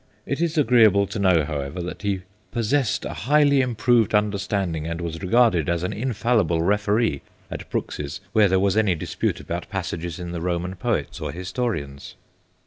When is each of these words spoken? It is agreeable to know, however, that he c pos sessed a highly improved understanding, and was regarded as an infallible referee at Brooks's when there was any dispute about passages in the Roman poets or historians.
It 0.25 0.41
is 0.41 0.57
agreeable 0.57 1.05
to 1.05 1.19
know, 1.19 1.43
however, 1.45 1.79
that 1.83 2.01
he 2.01 2.15
c 2.17 2.23
pos 2.51 2.69
sessed 2.69 3.05
a 3.05 3.13
highly 3.13 3.61
improved 3.61 4.15
understanding, 4.15 4.87
and 4.87 4.99
was 4.99 5.21
regarded 5.21 5.69
as 5.69 5.83
an 5.83 5.93
infallible 5.93 6.63
referee 6.63 7.21
at 7.51 7.69
Brooks's 7.69 8.19
when 8.33 8.49
there 8.49 8.59
was 8.59 8.75
any 8.75 8.95
dispute 8.95 9.39
about 9.39 9.69
passages 9.69 10.17
in 10.17 10.31
the 10.31 10.41
Roman 10.41 10.73
poets 10.75 11.21
or 11.21 11.31
historians. 11.31 12.15